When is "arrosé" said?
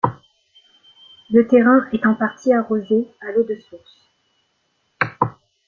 2.51-3.07